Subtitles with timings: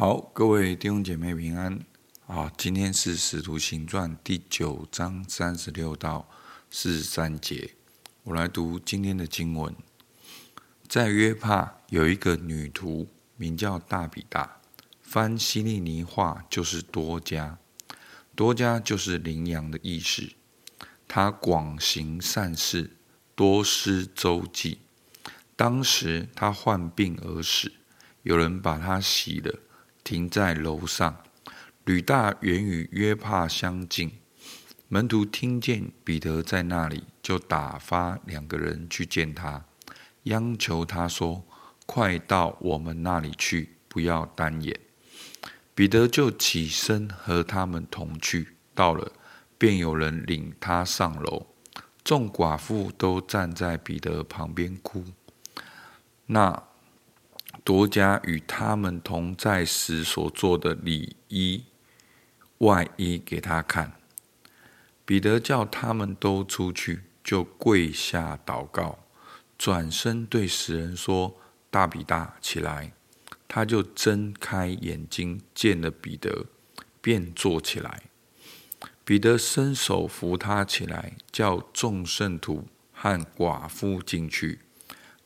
[0.00, 1.78] 好，各位弟兄姐妹平安
[2.26, 2.50] 啊！
[2.56, 6.26] 今天是《使徒行传》第九章三十六到
[6.70, 7.74] 四十三节，
[8.22, 9.76] 我来读今天的经文。
[10.88, 14.62] 在约帕有一个女徒，名叫大比大，
[15.02, 17.58] 翻希利尼话就是多加，
[18.34, 20.30] 多加就是羚羊的意思。
[21.06, 22.96] 她广行善事，
[23.34, 24.78] 多施周济。
[25.54, 27.70] 当时她患病而死。
[28.22, 29.58] 有人把她洗了，
[30.10, 31.22] 停在楼上。
[31.84, 34.10] 吕大原与约帕相近，
[34.88, 39.64] 门徒听见彼得在那里，就打发两个人去见他，
[40.24, 41.44] 央求他说
[41.86, 44.76] ：“快到我们那里去，不要单眼。”
[45.76, 49.12] 彼得就起身和他们同去，到了，
[49.56, 51.46] 便有人领他上楼，
[52.02, 55.04] 众寡妇都站在彼得旁边哭。
[56.26, 56.60] 那
[57.70, 61.62] 多加与他们同在时所做的里衣
[62.58, 63.92] 外衣给他看，
[65.04, 68.98] 彼得叫他们都出去，就跪下祷告，
[69.56, 71.36] 转身对死人说
[71.70, 72.92] ：“大比大，起来！”
[73.46, 76.46] 他就睁开眼睛，见了彼得，
[77.00, 78.02] 便坐起来。
[79.04, 84.58] 彼得伸手扶他起来，叫众圣徒和寡妇进去，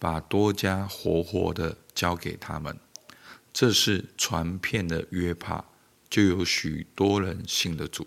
[0.00, 1.76] 把多加活活的。
[1.92, 2.78] 交给他们，
[3.52, 5.66] 这是传遍了约帕，
[6.08, 8.06] 就有许多人信了主。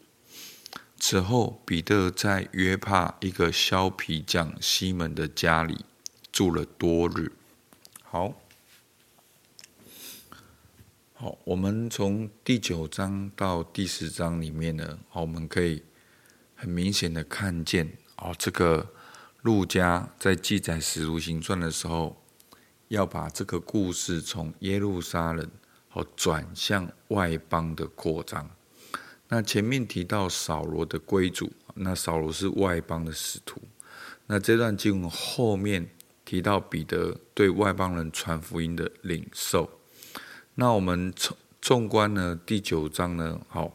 [0.98, 5.86] 此后，彼得在约帕一个削皮匠西门的家里
[6.32, 7.34] 住了多日。
[8.02, 8.34] 好，
[11.14, 15.84] 好，我们从第九章到第十章里面呢，我们可以
[16.56, 18.92] 很明显的看见，哦，这个
[19.44, 22.18] 路加在记载使徒行传的时候。
[22.90, 25.50] 要把这个故事从耶路撒冷
[25.88, 28.48] 好转向外邦的扩张。
[29.30, 33.60] 那前面提到扫罗的归主，那扫罗是外邦的使徒。
[34.28, 35.90] 那这段经文后面
[36.24, 39.68] 提到彼得对外邦人传福音的领受。
[40.54, 43.74] 那我们纵纵观呢第九章呢，好，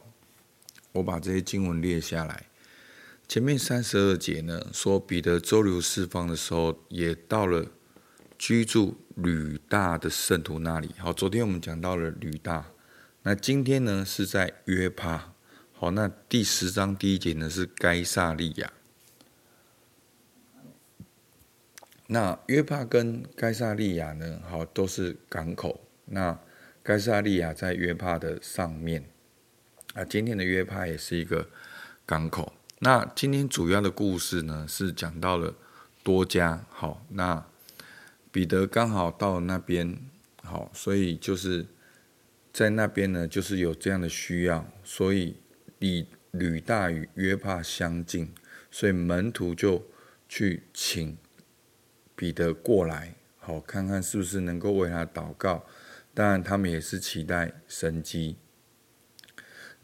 [0.92, 2.47] 我把这些经文列下来。
[3.28, 7.66] 前面三十二节呢说彼得周游四方的时候，也到了
[8.38, 8.96] 居住。
[9.20, 12.70] 吕大的圣徒那里，好，昨天我们讲到了吕大，
[13.24, 15.34] 那今天呢是在约帕，
[15.72, 18.72] 好，那第十章第一节呢是该撒利亚，
[22.06, 26.38] 那约帕跟该撒利亚呢，好，都是港口，那
[26.84, 29.04] 该撒利亚在约帕的上面，
[29.94, 31.50] 啊，今天的约帕也是一个
[32.06, 35.54] 港口，那今天主要的故事呢是讲到了
[36.02, 37.44] 多加，好，那。
[38.30, 39.98] 彼得刚好到那边，
[40.42, 41.66] 好，所以就是
[42.52, 45.38] 在那边呢，就是有这样的需要，所以
[45.78, 48.30] 以吕大与约帕相近，
[48.70, 49.82] 所以门徒就
[50.28, 51.16] 去请
[52.14, 55.64] 彼得过来，好，看看是不是能够为他祷告。
[56.12, 58.36] 当然，他们也是期待神迹。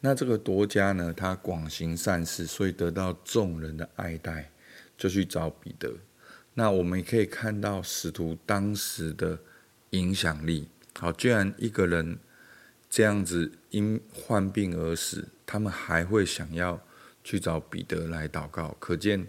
[0.04, 4.50] 那这个多加呢，他广行善事，所以得到众人的爱戴，
[4.98, 5.94] 就去找彼得。
[6.52, 9.38] 那我们也可以看到使徒当时的
[9.90, 10.68] 影响力。
[10.98, 12.18] 好，居然一个人
[12.90, 16.78] 这样子因患病而死，他们还会想要
[17.24, 19.26] 去找彼得来祷告，可见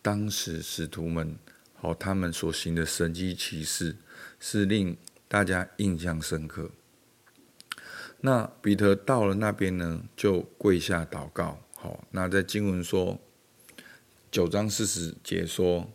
[0.00, 1.36] 当时使徒们
[1.74, 3.94] 好，他们所行的神迹奇事
[4.40, 4.96] 是令
[5.28, 6.70] 大家印象深刻。
[8.20, 11.58] 那彼得到了那边呢，就跪下祷告。
[11.74, 13.18] 好，那在经文说
[14.30, 15.90] 九章四十节说。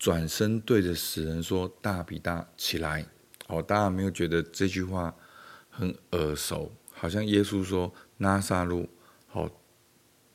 [0.00, 3.04] 转身对着死人说：“大比大，起来！”
[3.48, 5.14] 哦，大家没有觉得这句话
[5.68, 8.88] 很耳熟，好像耶稣说“拿撒路，
[9.26, 9.46] 好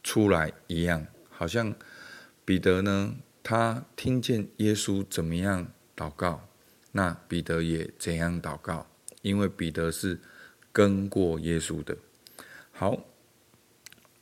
[0.04, 1.08] 出来”一样。
[1.32, 1.74] 好像
[2.46, 6.48] 彼得呢，他听见耶稣怎么样祷告，
[6.92, 8.86] 那彼得也怎样祷告，
[9.24, 10.20] 因为彼得是
[10.76, 11.98] 跟过耶稣的。
[12.74, 12.98] 好，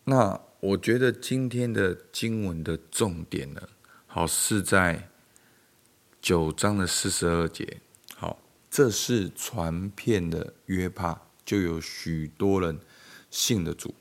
[0.03, 3.61] 那我觉得今天的经文的重点呢，
[4.05, 5.09] 好是在。
[6.21, 7.81] 九章的四十二节，
[8.15, 8.39] 好，
[8.71, 12.79] 这是传遍的约帕，就有许多人
[13.29, 13.93] 信的主。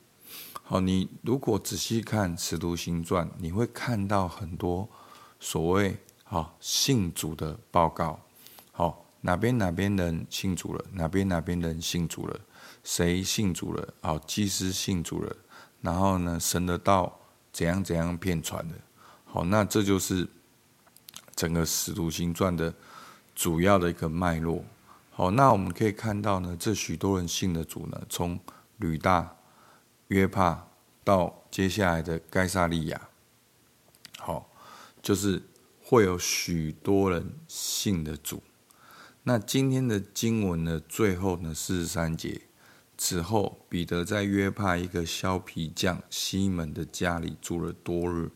[0.62, 4.88] 好，你如果仔细看《使徒行传》，你会看到很多
[5.40, 8.24] 所谓好信主的报告。
[8.70, 10.84] 好，哪边哪边人信主了？
[10.92, 12.38] 哪边哪边人信主了？
[12.84, 13.94] 谁信主了？
[14.02, 15.36] 好，祭司信主了。
[15.80, 17.18] 然后呢，神的道
[17.50, 18.74] 怎样怎样遍传的？
[19.24, 20.28] 好，那这就是。
[21.34, 22.72] 整个《使徒行传》的
[23.34, 24.62] 主要的一个脉络，
[25.10, 28.38] 好，那我们可以看到呢，这许多人信的主呢，从
[28.76, 29.34] 吕大、
[30.08, 30.68] 约帕
[31.02, 33.08] 到接下来的盖撒利亚，
[34.18, 34.46] 好，
[35.00, 35.42] 就是
[35.82, 38.42] 会有许多人信的主。
[39.24, 42.42] 那今天的经文呢，最后呢，四十三节，
[42.98, 48.32] 此后彼得在约帕一个削皮匠西门的家里住了多日，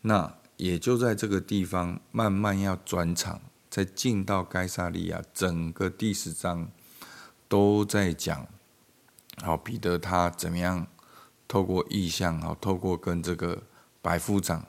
[0.00, 3.40] 那也就在这个地方慢慢要转场。
[3.68, 6.70] 在进到该撒利亚，整个第十章
[7.48, 8.46] 都在讲，
[9.42, 10.86] 好彼得他怎么样
[11.48, 13.64] 透过意象，好透过跟这个
[14.00, 14.64] 百夫长，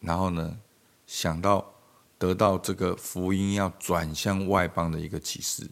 [0.00, 0.58] 然后呢
[1.06, 1.75] 想到
[2.18, 5.70] 得到这个福音要转向外邦的一个启示。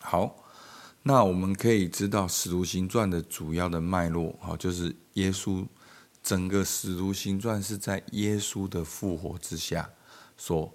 [0.00, 0.36] 好，
[1.02, 5.66] 那我们可以知道《使徒行传》的主要的脉络，好就是耶稣
[6.22, 9.90] 整个《使徒行传》是在耶稣的复活之下
[10.36, 10.72] 所。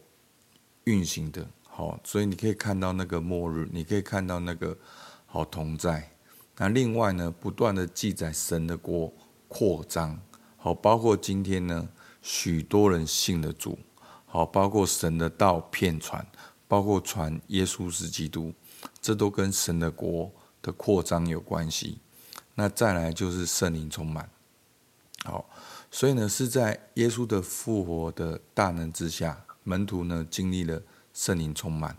[0.86, 4.76] 运行的好，所以你可以看到那个末日，你可以看到那个
[5.28, 6.12] 好同在。
[6.58, 9.14] 那另外呢，不断的记载神的国
[9.48, 10.20] 扩张，
[10.58, 11.90] 好，包括今天呢，
[12.24, 13.78] 许多人信的主，
[14.32, 16.26] 好，包括神的道片传，
[16.68, 18.54] 包括传耶稣是基督，
[19.02, 20.32] 这都跟神的国
[20.62, 21.98] 的扩张有关系。
[22.54, 24.30] 那再来就是圣灵充满，
[25.24, 25.50] 好，
[25.90, 29.46] 所以呢，是在耶稣的复活的大能之下。
[29.64, 30.82] 门徒呢，经历了
[31.14, 31.98] 圣灵充满，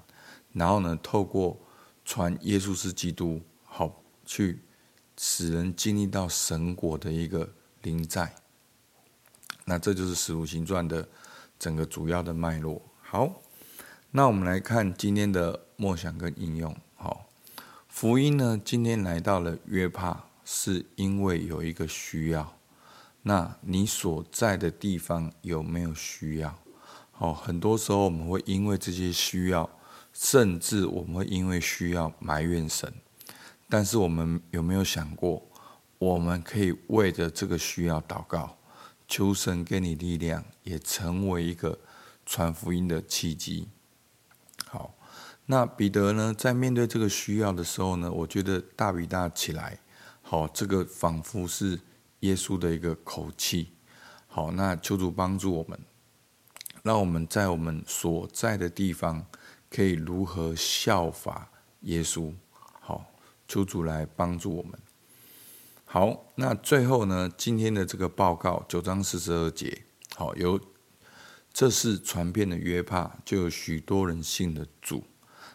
[0.53, 1.59] 然后呢，透过
[2.05, 4.61] 传耶稣是基督，好去
[5.17, 7.53] 使人经历到神国的一个
[7.83, 8.35] 临在。
[9.65, 11.09] 那这就是使徒行传的
[11.61, 12.83] 整个主要的脉络。
[13.03, 13.43] 好，
[14.11, 16.75] 那我们来看今天的默想跟应用。
[16.97, 17.27] 好，
[17.87, 22.57] 福音呢，今天来到了约帕，是因为有一个需要。
[23.23, 26.59] 那你所在的地方有没有需要？
[27.19, 29.69] 哦，很多时候我们会因为这些需要，
[30.15, 32.91] 甚至我们会因为需要埋怨神。
[33.69, 35.47] 但是我们有没有想过，
[35.99, 38.57] 我们可以为着这个需要祷告，
[39.11, 41.81] 求神给你力量，也成为一个
[42.25, 43.67] 传福音的契机。
[44.67, 44.95] 好，
[45.47, 49.81] 那彼得呢，在面对这个需要的时候呢，我觉得大比大起来，
[50.23, 51.81] 好，这个仿佛是
[52.21, 53.73] 耶稣的一个口气。
[54.29, 55.77] 好，那求主帮助我们。
[56.85, 59.27] 让我们在我们所在的地方，
[59.69, 62.33] 可以如何效法耶稣？
[62.81, 63.12] 好，
[63.49, 64.73] 求主来帮助我们。
[65.92, 70.60] 好，那最后呢，今天的这个报告九章四十二节，好，有
[71.52, 75.02] 这是传遍的约帕，就有许多人信的主。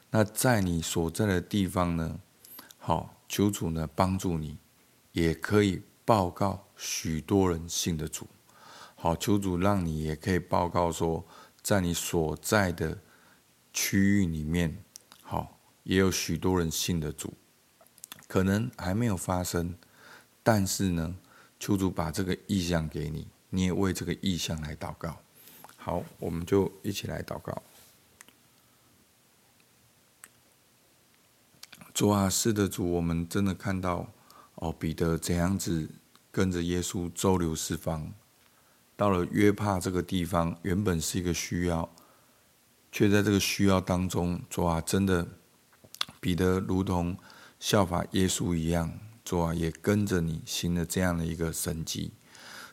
[0.09, 2.19] 那在你所在的地方呢，
[2.77, 4.57] 好，求主呢帮助你，
[5.13, 8.27] 也可以报告许多人信的主。
[8.95, 11.25] 好，求主让你也可以报告说，
[11.61, 12.99] 在你所在的
[13.71, 14.83] 区域里面，
[15.21, 17.33] 好，也有许多人信的主，
[18.27, 19.75] 可能还没有发生，
[20.47, 21.15] 但是呢，
[21.59, 25.17] 求主把这个意向给你，你也为这个意向来祷告。
[25.75, 27.63] 好，我们就一起来祷告。
[31.95, 34.07] 主啊，是的，主，我们真的看到
[34.53, 35.89] 哦，彼得怎样子
[36.31, 38.13] 跟着耶稣周流四方。
[38.95, 41.89] 到了约帕这个地方，原本是一个需要，
[42.91, 45.27] 却在这个需要当中，主啊，真的
[46.19, 47.17] 彼得如同
[47.59, 52.13] 效法耶稣一样，主啊，也跟着你行了这样的一个神迹。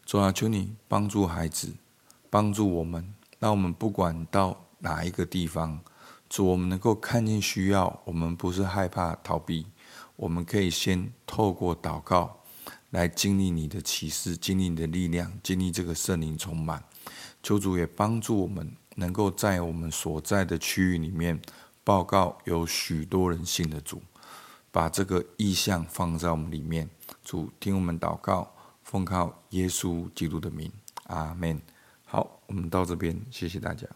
[0.05, 1.73] 主啊，求你帮助孩子，
[2.29, 5.81] 帮助我们，让我们不管到哪一个地方，
[6.29, 9.67] 主，我们能够看见需要，我们不是害怕逃避，
[10.17, 12.39] 我们可以先透过祷告。
[12.91, 16.85] 来经历你的启示，经历你的力量，经历这个圣灵充满。
[17.43, 21.41] 求主也帮助我们，能够在我们所在的区域里面
[21.83, 24.03] 报告有许多人信的主，
[24.73, 26.91] 把这个意向放在我们里面。
[27.23, 28.53] 主听我们祷告，
[28.83, 30.73] 奉靠耶稣基督的名，
[31.05, 31.63] 阿门。
[32.05, 33.87] 好，我们到这边，谢谢大家。